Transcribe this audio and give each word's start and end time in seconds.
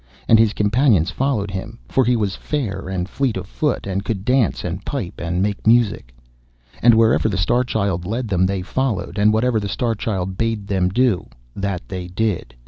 And 0.27 0.39
his 0.39 0.53
companions 0.53 1.11
followed 1.11 1.51
him, 1.51 1.77
for 1.87 2.03
he 2.03 2.15
was 2.15 2.35
fair, 2.35 2.89
and 2.89 3.07
fleet 3.07 3.37
of 3.37 3.45
foot, 3.45 3.85
and 3.85 4.03
could 4.03 4.25
dance, 4.25 4.63
and 4.63 4.83
pipe, 4.83 5.21
and 5.21 5.43
make 5.43 5.67
music. 5.67 6.11
And 6.81 6.95
wherever 6.95 7.29
the 7.29 7.37
Star 7.37 7.63
Child 7.63 8.07
led 8.07 8.27
them 8.27 8.47
they 8.47 8.63
followed, 8.63 9.19
and 9.19 9.31
whatever 9.31 9.59
the 9.59 9.69
Star 9.69 9.93
Child 9.93 10.39
bade 10.39 10.65
them 10.65 10.89
do, 10.89 11.29
that 11.55 11.87
did 11.87 12.15
they. 12.15 12.43